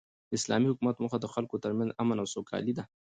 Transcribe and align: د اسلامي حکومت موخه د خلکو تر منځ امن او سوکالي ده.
د 0.29 0.31
اسلامي 0.39 0.67
حکومت 0.71 0.95
موخه 0.99 1.17
د 1.21 1.25
خلکو 1.33 1.55
تر 1.63 1.71
منځ 1.77 1.89
امن 2.01 2.17
او 2.21 2.27
سوکالي 2.35 2.73
ده. 2.77 2.83